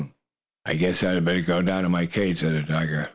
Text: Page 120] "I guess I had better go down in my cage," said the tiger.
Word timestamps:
Page 0.01 0.09
120] 0.63 0.63
"I 0.65 0.73
guess 0.79 1.03
I 1.03 1.13
had 1.13 1.25
better 1.25 1.41
go 1.41 1.61
down 1.61 1.85
in 1.85 1.91
my 1.91 2.07
cage," 2.07 2.39
said 2.39 2.53
the 2.55 2.63
tiger. 2.63 3.07